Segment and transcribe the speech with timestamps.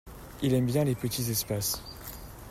[0.41, 1.83] Il aime bien les petits espaces.